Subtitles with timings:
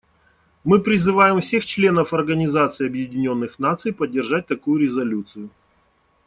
[0.63, 5.51] Мы призываем всех членов Организации Объединенных Наций поддержать такую резолюцию.